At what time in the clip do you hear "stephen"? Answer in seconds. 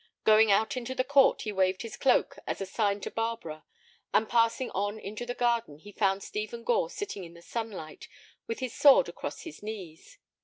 6.23-6.63